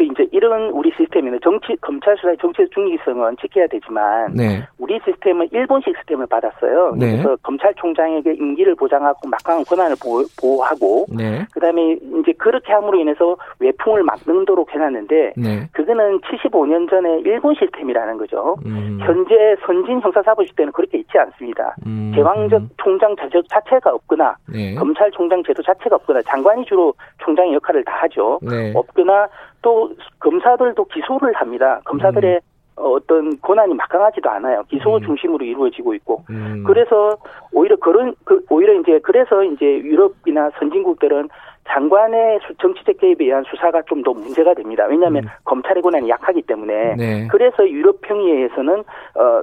그 0.01 0.05
이제 0.05 0.27
이런 0.33 0.71
우리 0.71 0.91
시스템에는 0.97 1.41
정치, 1.43 1.77
검찰 1.83 2.17
수사의 2.17 2.39
정치적 2.41 2.73
중립성은 2.73 3.37
지켜야 3.39 3.67
되지만 3.67 4.33
네, 4.33 4.67
우리 4.79 4.99
시스템은 5.05 5.49
일본식 5.53 5.95
시스템을 5.95 6.27
받았어요. 6.27 6.95
네. 6.97 7.11
그래서 7.11 7.37
검찰총장에게 7.43 8.33
임기를 8.33 8.77
보장하고 8.77 9.29
막강한 9.29 9.63
권한을 9.65 9.97
보호, 10.03 10.25
보호하고 10.41 11.05
네, 11.15 11.45
그다음에 11.53 11.99
이제 12.21 12.33
그렇게 12.39 12.73
함으로 12.73 12.99
인해서 12.99 13.37
외풍을 13.59 14.03
막는도록 14.05 14.73
해놨는데 14.73 15.35
네. 15.37 15.69
그거는 15.73 16.21
75년 16.21 16.89
전에 16.89 17.21
일본 17.27 17.55
시스템이라는 17.57 18.17
거죠. 18.17 18.57
음, 18.65 18.99
현재 19.03 19.55
선진 19.67 20.01
형사사법시 20.01 20.55
때는 20.57 20.73
그렇게 20.73 20.97
있지 20.97 21.19
않습니다. 21.19 21.75
음, 21.85 22.13
제왕적 22.15 22.63
총장 22.79 23.15
제도 23.17 23.43
자체가 23.43 23.91
없거나 23.93 24.35
네, 24.49 24.75
검찰총장 24.77 25.43
제도 25.47 25.63
자체가 25.63 25.97
없거나 25.97 26.23
장관이 26.23 26.65
주로 26.65 26.95
총장의 27.19 27.53
역할을 27.53 27.85
다 27.85 27.93
하죠. 28.01 28.39
네, 28.43 28.73
없거나 28.75 29.29
또 29.63 29.93
검사들도 30.21 30.85
기소를 30.87 31.33
합니다. 31.35 31.81
검사들의 31.85 32.41
어, 32.77 32.91
어떤 32.93 33.39
권한이 33.41 33.75
막강하지도 33.75 34.31
않아요. 34.31 34.63
기소 34.69 34.97
음. 34.97 35.03
중심으로 35.03 35.45
이루어지고 35.45 35.93
있고. 35.95 36.25
음, 36.31 36.65
그래서 36.67 37.17
오히려 37.53 37.77
그런 37.77 38.15
그 38.25 38.45
오히려 38.49 38.73
이제 38.75 38.99
그래서 39.03 39.43
이제 39.45 39.65
유럽이나 39.67 40.51
선진국들은 40.59 41.29
장관의 41.69 42.41
수- 42.47 42.55
정치적 42.57 42.99
개입에 42.99 43.27
의한 43.27 43.45
수사가 43.45 43.83
좀 43.83 44.03
더 44.03 44.13
문제가 44.15 44.55
됩니다. 44.55 44.87
왜냐하면 44.89 45.25
음. 45.25 45.29
검찰의 45.45 45.83
권한이 45.83 46.09
약하기 46.09 46.43
때문에. 46.43 46.95
네, 46.97 47.29
그래서 47.31 47.69
유럽 47.69 48.01
평의회에서는 48.01 48.79
어, 48.81 49.43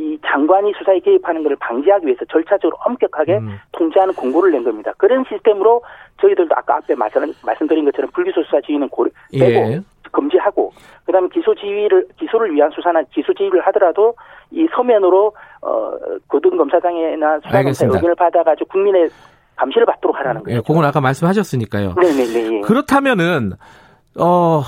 이 0.00 0.18
장관이 0.26 0.72
수사에 0.78 0.98
개입하는 1.00 1.42
것을 1.42 1.56
방지하기 1.56 2.06
위해서 2.06 2.24
절차적으로 2.30 2.78
엄격하게 2.86 3.36
음, 3.36 3.58
통제하는 3.72 4.14
공고를 4.14 4.50
낸 4.52 4.64
겁니다. 4.64 4.92
그런 4.96 5.22
시스템으로 5.28 5.82
저희들도 6.22 6.54
아까 6.56 6.76
앞에 6.76 6.94
말씀, 6.94 7.20
말씀드린 7.44 7.84
것처럼 7.84 8.10
불기소 8.12 8.42
수사 8.44 8.60
지휘는 8.62 8.88
고려, 8.88 9.10
빼고 9.30 9.44
예, 9.72 9.80
금지하고 10.10 10.72
그다음에 11.04 11.28
기소 11.32 11.54
지휘를 11.54 12.06
기소를 12.18 12.54
위한 12.54 12.70
수사나 12.70 13.02
기소 13.12 13.34
지휘를 13.34 13.60
하더라도 13.66 14.14
이 14.50 14.66
서면으로 14.74 15.34
어 15.60 15.92
고등 16.28 16.56
검사장이나 16.56 17.36
수사검사의 17.40 17.58
알겠습니다. 17.58 17.96
의견을 17.98 18.14
받아가지고 18.14 18.68
국민의 18.70 19.10
감시를 19.56 19.84
받도록 19.86 20.16
하라는 20.18 20.40
예, 20.48 20.56
거죠. 20.56 20.62
그건 20.66 20.84
아까 20.86 21.00
말씀하셨으니까요. 21.02 21.94
네네네. 22.00 22.56
예. 22.56 22.60
그렇다면은 22.62 23.52
어 24.18 24.62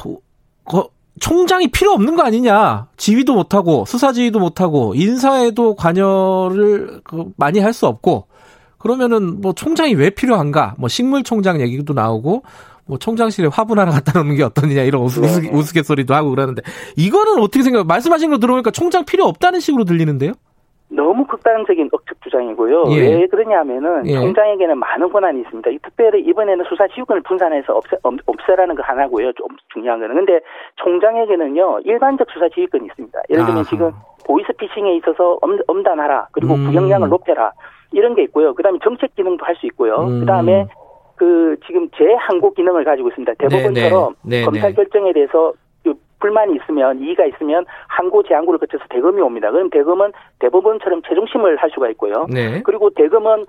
거- 0.64 0.88
총장이 1.22 1.68
필요 1.68 1.92
없는 1.92 2.16
거 2.16 2.24
아니냐? 2.24 2.88
지휘도 2.96 3.34
못하고 3.34 3.84
수사 3.86 4.12
지휘도 4.12 4.40
못하고 4.40 4.92
인사에도 4.96 5.76
관여를 5.76 7.00
그 7.04 7.26
많이 7.36 7.60
할 7.60 7.72
수 7.72 7.86
없고 7.86 8.26
그러면은 8.76 9.40
뭐 9.40 9.52
총장이 9.52 9.94
왜 9.94 10.10
필요한가? 10.10 10.74
뭐 10.78 10.88
식물 10.88 11.22
총장 11.22 11.60
얘기도 11.60 11.94
나오고 11.94 12.42
뭐 12.86 12.98
총장실에 12.98 13.48
화분 13.52 13.78
하나 13.78 13.92
갖다 13.92 14.18
놓는 14.18 14.34
게 14.34 14.42
어떠느냐 14.42 14.82
이런 14.82 15.02
우스, 15.04 15.20
우스, 15.20 15.38
네. 15.38 15.50
우스갯소리도 15.52 16.12
하고 16.12 16.30
그러는데 16.30 16.62
이거는 16.96 17.38
어떻게 17.40 17.62
생각해요? 17.62 17.84
말씀하신 17.84 18.30
거 18.30 18.38
들어보니까 18.38 18.72
총장 18.72 19.04
필요 19.04 19.24
없다는 19.26 19.60
식으로 19.60 19.84
들리는데요? 19.84 20.32
너무 20.94 21.26
극단적인 21.26 21.88
억측 21.92 22.20
주장이고요. 22.22 22.84
예. 22.90 23.16
왜 23.20 23.26
그러냐면은 23.26 24.06
예. 24.06 24.12
총장에게는 24.14 24.78
많은 24.78 25.08
권한이 25.10 25.40
있습니다. 25.40 25.70
이 25.70 25.78
특별히 25.82 26.20
이번에는 26.22 26.64
수사 26.68 26.86
지휘권을 26.88 27.22
분산해서 27.22 27.74
없애, 27.74 27.96
없- 28.02 28.18
없애라는 28.26 28.74
거 28.74 28.82
하나고요. 28.82 29.32
좀 29.32 29.46
중요한 29.72 30.00
거는. 30.00 30.14
근데 30.14 30.40
총장에게는요, 30.76 31.80
일반적 31.84 32.28
수사 32.30 32.48
지휘권이 32.50 32.86
있습니다. 32.86 33.18
예를 33.30 33.44
들면 33.44 33.56
아하. 33.62 33.70
지금 33.70 33.90
보이스피싱에 34.26 34.94
있어서 34.96 35.38
엄, 35.40 35.58
엄단하라. 35.66 36.28
그리고 36.32 36.54
음. 36.54 36.68
구형량을 36.68 37.08
높여라. 37.08 37.52
이런 37.92 38.14
게 38.14 38.22
있고요. 38.24 38.54
그 38.54 38.62
다음에 38.62 38.78
정책 38.82 39.14
기능도 39.14 39.44
할 39.44 39.56
수 39.56 39.66
있고요. 39.66 39.96
음. 40.06 40.20
그 40.20 40.26
다음에 40.26 40.66
그 41.16 41.56
지금 41.66 41.88
재항고 41.96 42.52
기능을 42.54 42.84
가지고 42.84 43.08
있습니다. 43.08 43.34
대법원처럼 43.38 44.14
네, 44.22 44.38
네, 44.40 44.44
검찰 44.44 44.70
네. 44.70 44.74
결정에 44.74 45.12
대해서 45.12 45.52
그 45.52 45.56
불만이 46.22 46.54
있으면 46.54 47.00
이의가 47.00 47.26
있으면 47.26 47.66
항고 47.88 48.22
재항고를 48.22 48.60
거쳐서 48.60 48.84
대검이 48.88 49.20
옵니다. 49.20 49.50
그럼 49.50 49.68
대검은 49.70 50.12
대법원처럼 50.38 51.02
최종심을 51.02 51.56
할 51.56 51.70
수가 51.70 51.90
있고요. 51.90 52.26
네. 52.32 52.62
그리고 52.62 52.90
대검은 52.90 53.44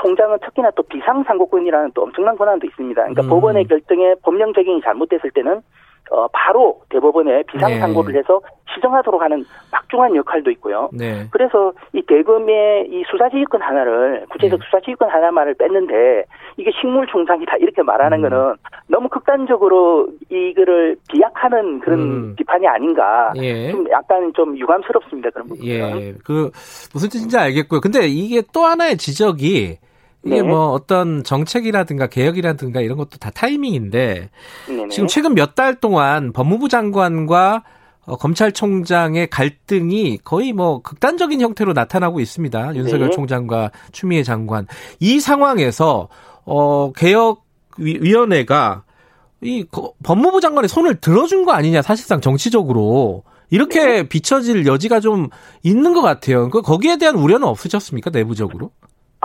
총장은 0.00 0.38
특히나 0.40 0.70
또 0.72 0.82
비상상고권이라는 0.82 1.92
또 1.94 2.02
엄청난 2.02 2.36
권한도 2.36 2.66
있습니다. 2.66 3.00
그러니까 3.00 3.22
음. 3.22 3.28
법원의 3.28 3.64
결정에 3.64 4.14
법령 4.22 4.54
적용이 4.54 4.80
잘못됐을 4.82 5.30
때는 5.30 5.60
어 6.10 6.28
바로 6.32 6.80
대법원에 6.90 7.42
비상상고를 7.44 8.12
네. 8.12 8.18
해서 8.20 8.40
시정하도록 8.74 9.20
하는 9.20 9.44
막중한 9.72 10.14
역할도 10.16 10.50
있고요. 10.52 10.88
네. 10.92 11.26
그래서 11.30 11.72
이 11.92 12.02
대검의 12.06 12.88
이 12.90 13.02
수사지휘권 13.10 13.62
하나를 13.62 14.26
구체적 14.30 14.60
네. 14.60 14.64
수사지휘권 14.66 15.08
하나만을 15.08 15.54
뺐는데 15.54 16.24
이게 16.58 16.70
식물총장이다 16.80 17.56
이렇게 17.56 17.82
말하는 17.82 18.18
음. 18.18 18.28
거는 18.28 18.54
너무 18.88 19.08
극단적으로 19.08 20.08
이거를 20.30 20.96
비약하는 21.10 21.80
그런 21.80 22.00
음. 22.00 22.34
비판이 22.36 22.66
아닌가. 22.66 23.32
예. 23.36 23.70
좀 23.70 23.90
약간 23.90 24.32
좀 24.34 24.56
유감스럽습니다 24.56 25.30
그런 25.30 25.48
부분은. 25.48 25.66
예, 25.66 26.14
그 26.24 26.50
무슨 26.92 27.08
뜻인지 27.08 27.36
알겠고요. 27.36 27.80
근데 27.80 28.06
이게 28.06 28.42
또 28.52 28.64
하나의 28.64 28.96
지적이 28.96 29.78
이게 30.26 30.36
네. 30.36 30.42
뭐 30.42 30.70
어떤 30.72 31.22
정책이라든가 31.22 32.08
개혁이라든가 32.08 32.80
이런 32.80 32.98
것도 32.98 33.18
다 33.18 33.30
타이밍인데 33.30 34.28
네네. 34.66 34.88
지금 34.88 35.06
최근 35.08 35.34
몇 35.34 35.54
달 35.54 35.76
동안 35.76 36.32
법무부 36.32 36.68
장관과 36.68 37.62
어, 38.06 38.16
검찰총장의 38.16 39.28
갈등이 39.30 40.18
거의 40.22 40.52
뭐 40.52 40.80
극단적인 40.82 41.40
형태로 41.40 41.72
나타나고 41.72 42.20
있습니다. 42.20 42.76
윤석열 42.76 43.08
네. 43.08 43.14
총장과 43.14 43.70
추미애 43.92 44.22
장관. 44.22 44.66
이 45.00 45.18
상황에서 45.20 46.08
어 46.44 46.92
개혁 46.94 47.42
위- 47.78 47.98
위원회가 48.00 48.84
이 49.42 49.64
거- 49.64 49.92
법무부 50.04 50.40
장관의 50.40 50.68
손을 50.68 51.00
들어준 51.00 51.44
거 51.44 51.52
아니냐 51.52 51.82
사실상 51.82 52.20
정치적으로 52.20 53.24
이렇게 53.50 53.84
네. 53.84 54.02
비춰질 54.08 54.66
여지가 54.66 55.00
좀 55.00 55.28
있는 55.62 55.92
것 55.92 56.00
같아요. 56.02 56.48
그 56.50 56.62
거기에 56.62 56.96
대한 56.98 57.16
우려는 57.16 57.46
없으셨습니까 57.48 58.10
내부적으로? 58.10 58.70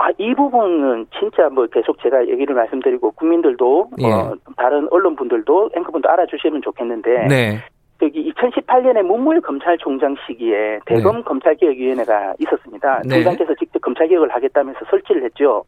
아, 0.02 0.08
이 0.18 0.34
부분은 0.34 1.06
진짜 1.16 1.48
뭐 1.48 1.64
계속 1.66 2.02
제가 2.02 2.26
얘기를 2.26 2.56
말씀드리고 2.56 3.12
국민들도 3.12 3.90
예. 4.00 4.06
어, 4.10 4.34
다른 4.56 4.88
언론분들도 4.90 5.70
앵커분도 5.76 6.08
알아주시면 6.08 6.62
좋겠는데 6.62 7.26
네, 7.28 7.58
저기 8.00 8.32
2018년에 8.32 9.02
문물 9.02 9.40
검찰총장 9.40 10.16
시기에 10.26 10.80
대검 10.86 11.22
검찰개혁위원회가 11.22 12.34
있었습니다. 12.40 13.02
네. 13.04 13.14
총장께서 13.14 13.54
직접 13.54 13.80
검찰개혁을 13.80 14.34
하겠다면서 14.34 14.80
설치를 14.90 15.22
했죠. 15.22 15.62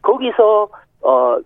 거기서 0.00 0.68
어 1.02 1.36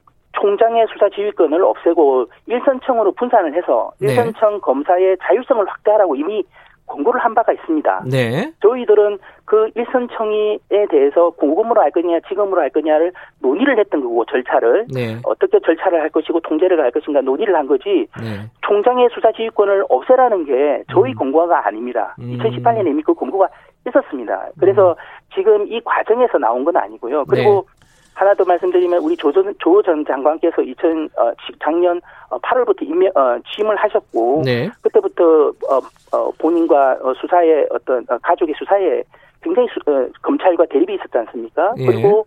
총장의 0.40 0.86
수사 0.92 1.08
지휘권을 1.08 1.60
없애고 1.64 2.26
일선청으로 2.46 3.12
분산을 3.12 3.52
해서 3.54 3.90
네. 4.00 4.10
일선청 4.10 4.60
검사의 4.60 5.16
자율성을 5.24 5.66
확대하라고 5.66 6.14
이미 6.14 6.44
공고를 6.88 7.20
한 7.20 7.34
바가 7.34 7.52
있습니다. 7.52 8.04
네. 8.10 8.52
저희들은 8.60 9.18
그 9.44 9.70
일선청의에 9.74 10.86
대해서 10.90 11.30
고금으로 11.30 11.80
할 11.80 11.90
거냐, 11.90 12.20
지금으로 12.28 12.60
할 12.60 12.70
거냐를 12.70 13.12
논의를 13.40 13.78
했던 13.78 14.00
거고 14.00 14.24
절차를 14.26 14.86
네. 14.92 15.16
어떻게 15.24 15.58
절차를 15.60 16.00
할 16.00 16.10
것이고 16.10 16.40
통제를 16.40 16.80
할 16.80 16.90
것인가 16.90 17.20
논의를 17.20 17.54
한 17.54 17.66
거지. 17.66 18.06
네. 18.20 18.50
총장의 18.66 19.08
수사 19.14 19.32
지휘권을 19.32 19.84
없애라는 19.88 20.44
게 20.44 20.82
저희 20.92 21.12
음. 21.12 21.16
공고가 21.16 21.66
아닙니다. 21.66 22.16
음. 22.18 22.36
2018년에 22.38 22.88
이미 22.88 23.02
그 23.02 23.14
공고가 23.14 23.48
있었습니다. 23.86 24.50
그래서 24.58 24.96
지금 25.34 25.66
이 25.68 25.80
과정에서 25.84 26.38
나온 26.38 26.64
건 26.64 26.76
아니고요. 26.76 27.24
그리고 27.26 27.66
네. 27.66 27.77
하나 28.18 28.34
더 28.34 28.44
말씀드리면 28.44 29.00
우리 29.00 29.16
조전 29.16 29.54
조전 29.58 30.04
장관께서 30.04 30.60
2000 30.62 31.08
어, 31.16 31.30
지- 31.46 31.52
작년 31.62 32.00
어, 32.30 32.38
8월부터 32.40 32.82
임명 32.82 33.12
어, 33.14 33.38
취임을 33.46 33.76
하셨고 33.76 34.42
네. 34.44 34.68
그때부터 34.82 35.50
어, 35.50 35.78
어, 36.12 36.30
본인과 36.40 36.98
어, 37.00 37.14
수사에 37.14 37.64
어떤 37.70 38.04
어, 38.10 38.18
가족의 38.20 38.56
수사에 38.58 39.04
굉장히 39.40 39.68
수- 39.68 39.78
어, 39.88 40.08
검찰과 40.22 40.66
대립이 40.66 40.94
있었지 40.96 41.16
않습니까? 41.16 41.74
예. 41.78 41.86
그리고 41.86 42.26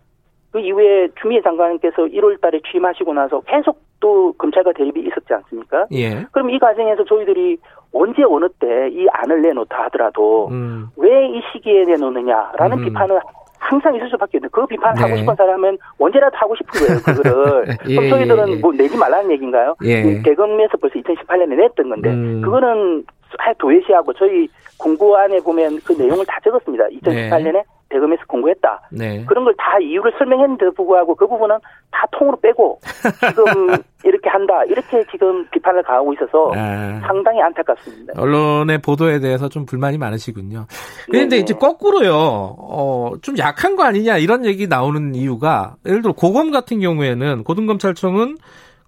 그 0.50 0.60
이후에 0.60 1.08
추미애 1.20 1.42
장관께서 1.42 2.04
1월달에 2.06 2.62
취임하시고 2.70 3.12
나서 3.12 3.40
계속 3.42 3.78
또 4.00 4.32
검찰과 4.38 4.72
대립이 4.72 5.00
있었지 5.08 5.34
않습니까? 5.34 5.86
예. 5.92 6.24
그럼 6.32 6.48
이 6.48 6.58
과정에서 6.58 7.04
저희들이 7.04 7.58
언제 7.92 8.22
어느 8.22 8.48
때 8.58 8.88
이 8.90 9.06
안을 9.12 9.42
내놓다 9.42 9.82
하더라도 9.84 10.48
음. 10.50 10.88
왜이 10.96 11.42
시기에 11.52 11.84
내놓느냐라는 11.84 12.78
음. 12.78 12.84
비판은 12.84 13.18
항상 13.62 13.94
있을 13.94 14.08
수밖에 14.10 14.38
없는데 14.38 14.48
그 14.52 14.66
비판 14.66 14.94
네. 14.94 15.02
하고 15.02 15.16
싶은 15.16 15.34
사람은 15.36 15.78
언제라도 15.98 16.36
하고 16.36 16.54
싶은 16.56 16.80
거예요 16.80 17.00
그거를 17.00 17.66
예, 17.88 17.94
그럼 17.96 18.10
저희들은 18.10 18.48
예, 18.48 18.52
예. 18.52 18.56
뭐 18.56 18.72
내지 18.72 18.96
말라는 18.96 19.30
얘기인가요? 19.30 19.76
예. 19.84 20.00
이 20.00 20.22
대검에서 20.22 20.76
벌써 20.80 20.98
2018년에 20.98 21.54
냈던 21.56 21.88
건데 21.88 22.10
음. 22.10 22.42
그거는 22.42 23.04
하- 23.38 23.54
도외시하고 23.54 24.12
저희 24.14 24.48
공고 24.78 25.16
안에 25.16 25.38
보면 25.40 25.78
그 25.86 25.92
내용을 25.92 26.26
다 26.26 26.38
적었습니다. 26.42 26.84
2018년에 27.02 27.62
대검에서 27.92 28.22
공고했다. 28.26 28.88
네. 28.90 29.24
그런 29.26 29.44
걸 29.44 29.52
다 29.62 29.78
이유를 29.78 30.12
설명했는데도 30.18 30.72
불구하고 30.72 31.14
그 31.14 31.26
부분은 31.26 31.56
다 31.90 32.06
통으로 32.12 32.36
빼고 32.40 32.80
지금 33.28 33.68
이렇게 34.04 34.28
한다 34.28 34.64
이렇게 34.64 35.04
지금 35.10 35.46
비판을 35.50 35.82
가하고 35.84 36.12
있어서 36.14 36.52
아. 36.54 37.00
상당히 37.06 37.40
안타깝습니다. 37.40 38.14
언론의 38.20 38.78
보도에 38.78 39.20
대해서 39.20 39.48
좀 39.48 39.64
불만이 39.66 39.98
많으시군요. 39.98 40.66
그런데. 41.10 41.36
이제 41.38 41.54
거꾸로요, 41.54 42.14
어, 42.14 43.12
좀 43.22 43.36
약한 43.38 43.76
거 43.76 43.84
아니냐 43.84 44.18
이런 44.18 44.44
얘기 44.44 44.66
나오는 44.66 45.14
이유가 45.14 45.76
예를 45.86 46.02
들어 46.02 46.12
고검 46.12 46.50
같은 46.50 46.80
경우에는 46.80 47.44
고등검찰청은 47.44 48.36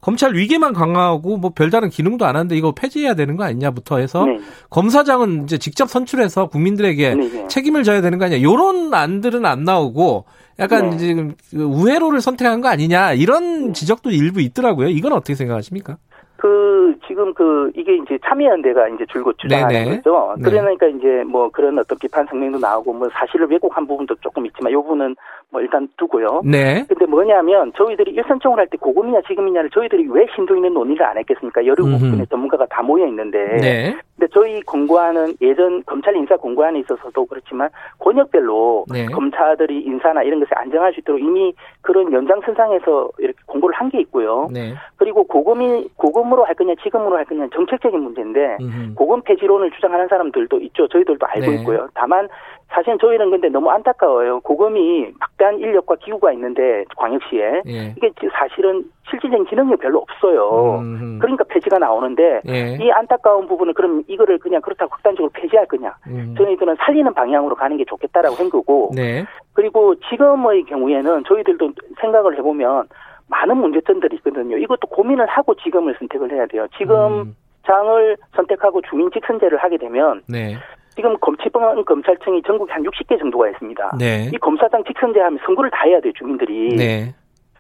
검찰 0.05 0.35
위계만 0.35 0.75
강화하고 0.75 1.39
뭐 1.39 1.53
별다른 1.55 1.89
기능도 1.89 2.27
안 2.27 2.37
하는데 2.37 2.55
이거 2.55 2.73
폐지해야 2.73 3.15
되는 3.15 3.37
거 3.37 3.45
아니냐부터 3.45 3.97
해서 3.97 4.27
네. 4.27 4.39
검사장은 4.69 5.45
이제 5.45 5.57
직접 5.57 5.89
선출해서 5.89 6.49
국민들에게 6.49 7.15
네, 7.15 7.29
네. 7.29 7.49
책임을 7.49 7.85
져야 7.85 8.03
되는 8.03 8.19
거 8.19 8.27
아니냐 8.27 8.39
이런 8.39 8.93
안들은 8.93 9.47
안 9.47 9.65
나오고 9.65 10.27
약간 10.59 10.91
네. 10.91 10.99
지금 10.99 11.35
그 11.51 11.63
우회로를 11.63 12.21
선택한 12.21 12.61
거 12.61 12.69
아니냐 12.69 13.15
이런 13.15 13.73
지적도 13.73 14.11
일부 14.11 14.43
있더라고요. 14.43 14.91
이건 14.91 15.15
어떻게 15.15 15.35
생각하십니까? 15.35 15.97
그 16.45 16.95
지금 17.07 17.33
그 17.33 17.73
이게 17.75 17.97
이제 17.97 18.19
참여연대가 18.23 18.89
이제 18.89 19.07
줄곧 19.07 19.35
주장하는. 19.39 20.03
거죠. 20.03 20.35
네. 20.37 20.51
그러니까 20.51 20.87
이제 20.89 21.25
뭐 21.27 21.49
그런 21.49 21.79
어떤 21.79 21.97
비판 21.99 22.27
성명도 22.27 22.59
나오고 22.59 22.93
뭐 22.93 23.09
사실을 23.15 23.47
왜곡한 23.51 23.87
부분도 23.87 24.17
조금 24.17 24.45
있지만 24.45 24.71
이 24.71 24.75
부분은 24.75 25.17
뭐 25.49 25.63
일단 25.63 25.89
두고요. 25.97 26.43
네. 26.45 26.85
근데 26.87 27.07
뭐냐면 27.07 27.73
저희들이 27.79 28.13
일선청을 28.13 28.59
할 28.59 28.67
때 28.67 28.77
고금이냐 28.77 29.23
지금이냐를 29.27 29.71
저희들이 29.71 30.07
왜 30.11 30.27
심도 30.35 30.55
있는 30.55 30.75
논의를 30.75 31.07
안 31.07 31.17
했겠습니까? 31.17 31.63
음흠. 31.63 31.81
17분의 31.81 32.29
전문가가 32.29 32.67
다 32.67 32.83
모여 32.83 33.07
있는데. 33.07 33.39
네. 33.63 33.97
근데 34.17 34.31
저희 34.33 34.61
공고안은 34.63 35.35
예전 35.41 35.83
검찰 35.85 36.15
인사 36.17 36.37
공고안에 36.37 36.79
있어서도 36.81 37.27
그렇지만 37.27 37.69
권역별로 37.99 38.87
네. 38.93 39.07
검사들이 39.07 39.81
인사나 39.83 40.23
이런 40.23 40.39
것을 40.41 40.57
안정할 40.57 40.93
수 40.93 41.01
있도록 41.01 41.21
이미 41.21 41.53
그런 41.83 42.13
연장선상에서 42.13 43.11
이렇게 43.19 43.39
공고를 43.47 43.75
한 43.75 43.85
게 43.91 44.01
있고요. 44.01 44.49
네. 44.53 44.75
그리고 44.97 45.25
고금이 45.25 45.91
고금으로 45.97 46.45
할 46.45 46.55
거냐 46.55 46.75
지금으로 46.83 47.17
할 47.17 47.25
거냐 47.27 47.47
정책적인 47.55 48.01
문제인데 48.01 48.57
음흠. 48.61 48.95
고금 48.95 49.21
폐지론을 49.23 49.71
주장하는 49.73 50.09
사람들도 50.09 50.59
있죠. 50.63 50.89
저희들도 50.89 51.25
알고 51.27 51.51
네. 51.51 51.57
있고요. 51.59 51.87
다만 51.95 52.29
사실 52.75 52.99
저희는 52.99 53.31
근데 53.31 53.49
너무 53.49 53.71
안타까워요. 53.71 54.41
고금이 54.41 55.13
막대한 55.21 55.61
인력과 55.61 55.95
기구가 55.97 56.33
있는데 56.33 56.85
광역시에 56.97 57.63
예. 57.67 57.95
이게 57.97 58.11
사실은 58.33 58.85
실질적인 59.09 59.47
기능이 59.47 59.77
별로 59.77 60.01
없어요. 60.01 60.81
음흠. 60.81 61.19
그러니까 61.21 61.45
폐지가 61.45 61.79
나오는데 61.79 62.41
예. 62.49 62.77
이 62.81 62.91
안타까운 62.91 63.47
부분은 63.47 63.75
그럼 63.75 64.03
이거를 64.09 64.39
그냥 64.39 64.61
그렇다고 64.61 64.91
극단적으로 64.91 65.31
폐지할 65.33 65.67
거냐? 65.67 65.95
음. 66.09 66.35
저희들은 66.37 66.77
살리는 66.81 67.15
방향으로 67.15 67.55
가는 67.55 67.77
게 67.77 67.85
좋겠다라고 67.85 68.35
한 68.35 68.51
거고 68.51 68.91
네. 68.95 69.25
그리고 69.53 69.95
지금의 70.11 70.65
경우에는 70.65 71.23
저희들도 71.29 71.71
생각을 72.01 72.37
해보면 72.39 72.89
많은 73.29 73.57
문제점들이 73.57 74.17
있거든요. 74.17 74.57
이것도 74.57 74.89
고민을 74.89 75.27
하고 75.27 75.55
지금을 75.55 75.95
선택을 76.01 76.33
해야 76.33 76.47
돼요. 76.47 76.67
지금 76.77 76.97
음. 76.97 77.37
장을 77.67 78.17
선택하고 78.35 78.83
주민 78.83 79.11
직선제를 79.13 79.59
하게 79.59 79.79
되면 79.79 80.23
네. 80.29 80.57
지금 80.95 81.17
검치범 81.19 81.85
검찰청이 81.85 82.43
전국에 82.43 82.73
한 82.73 82.83
60개 82.83 83.19
정도가 83.19 83.49
있습니다. 83.51 83.97
네. 83.99 84.31
이 84.33 84.39
검사장 84.39 84.85
직선제하면 84.85 85.41
선거를 85.45 85.71
다 85.71 85.83
해야 85.85 86.01
돼요, 86.01 86.13
주민들이. 86.17 86.77
네. 86.77 87.15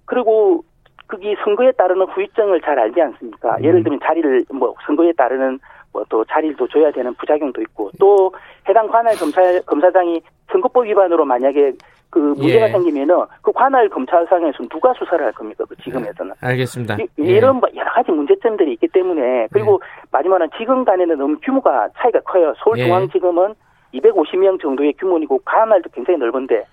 그리고 0.04 0.62
그게 1.06 1.34
선거에 1.44 1.72
따르는 1.72 2.06
후유증을 2.06 2.60
잘 2.62 2.78
알지 2.78 3.00
않습니까? 3.00 3.56
음. 3.56 3.64
예를 3.64 3.82
들면 3.82 4.00
자리를 4.04 4.44
뭐 4.52 4.74
선거에 4.86 5.12
따르는 5.12 5.58
뭐 5.94 6.04
또 6.10 6.24
자리를 6.24 6.56
또 6.56 6.66
줘야 6.68 6.90
되는 6.90 7.14
부작용도 7.14 7.62
있고 7.62 7.90
또 7.98 8.30
해당 8.68 8.86
관할 8.88 9.14
검찰 9.16 9.62
검사장이 9.62 10.20
선거법 10.52 10.84
위반으로 10.84 11.24
만약에 11.24 11.72
그 12.10 12.18
문제가 12.18 12.68
예. 12.68 12.72
생기면은 12.72 13.22
그 13.42 13.50
관할 13.52 13.88
검찰상에서 13.88 14.58
누가 14.70 14.92
수사를 14.94 15.24
할 15.24 15.32
겁니까? 15.32 15.64
그 15.68 15.74
지금에서는. 15.82 16.32
알겠습니다. 16.40 16.96
이- 16.96 17.06
예. 17.18 17.22
네. 17.22 17.28
이런 17.30 17.56
뭐 17.56 17.68
여러 17.74 17.90
가지 17.92 18.12
문제점들이 18.12 18.72
있기 18.74 18.88
때문에 18.88 19.48
그리고 19.50 19.80
마지막은 20.12 20.48
지금 20.58 20.84
간에는 20.84 21.16
너무 21.18 21.36
규모가 21.42 21.88
차이가 21.96 22.20
커요. 22.20 22.50
예. 22.50 22.52
서울중앙지검은 22.62 23.54
250명 23.94 24.60
정도의 24.60 24.92
규모이고 24.94 25.40
관할도 25.44 25.90
굉장히 25.92 26.18
넓은데 26.18 26.64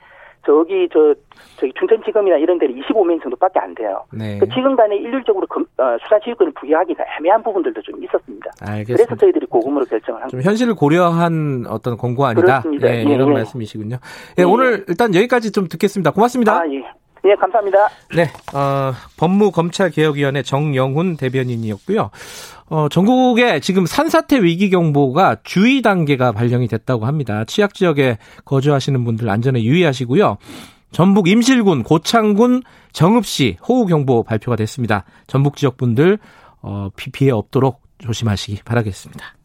저기 0.45 0.87
저 0.91 1.13
저기 1.57 1.71
춘천지검이나 1.77 2.37
이런 2.37 2.57
데는 2.57 2.75
25명 2.81 3.21
정도밖에 3.21 3.59
안 3.59 3.75
돼요. 3.75 4.03
네. 4.11 4.39
그 4.39 4.47
지금 4.49 4.75
간에 4.75 4.95
일률적으로 4.95 5.45
검- 5.47 5.65
어, 5.77 5.97
수사 6.01 6.19
지휘권을 6.19 6.53
부여하기가 6.53 7.03
애매한 7.19 7.43
부분들도 7.43 7.81
좀 7.83 8.03
있었습니다. 8.03 8.49
그래서 8.59 8.71
알겠습니다. 8.73 9.15
저희들이 9.17 9.45
고금으로 9.45 9.85
결정을 9.85 10.21
한 10.23 10.29
좀 10.29 10.41
현실을 10.41 10.73
고려한 10.75 11.65
어떤 11.69 11.95
공고 11.97 12.25
아니다. 12.25 12.41
그렇습니다. 12.61 12.87
예, 12.89 12.99
예, 12.99 13.01
이런 13.03 13.29
예. 13.29 13.33
말씀이시군요. 13.33 13.97
예, 14.39 14.41
예. 14.41 14.43
오늘 14.45 14.85
일단 14.87 15.13
여기까지 15.13 15.51
좀 15.51 15.67
듣겠습니다. 15.67 16.11
고맙습니다. 16.11 16.59
아, 16.59 16.63
예. 16.69 16.83
예, 17.23 17.35
감사합니다. 17.35 17.77
네, 18.15 18.23
어, 18.57 18.93
법무검찰개혁위원회 19.19 20.41
정영훈 20.41 21.17
대변인이었고요. 21.17 22.09
어, 22.71 22.87
전국에 22.87 23.59
지금 23.59 23.85
산사태 23.85 24.41
위기 24.41 24.69
경보가 24.69 25.39
주의 25.43 25.81
단계가 25.81 26.31
발령이 26.31 26.69
됐다고 26.69 27.05
합니다. 27.05 27.43
취약 27.43 27.73
지역에 27.73 28.17
거주하시는 28.45 29.03
분들 29.03 29.29
안전에 29.29 29.61
유의하시고요. 29.61 30.37
전북 30.93 31.27
임실군, 31.27 31.83
고창군, 31.83 32.63
정읍시 32.93 33.57
호우 33.67 33.87
경보 33.87 34.23
발표가 34.23 34.55
됐습니다. 34.55 35.03
전북 35.27 35.57
지역 35.57 35.75
분들 35.75 36.17
어, 36.61 36.87
피 36.95 37.11
피해 37.11 37.31
없도록 37.31 37.81
조심하시기 37.97 38.61
바라겠습니다. 38.63 39.35